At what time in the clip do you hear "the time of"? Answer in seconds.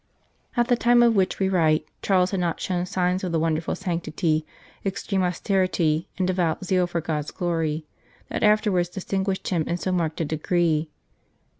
0.67-1.15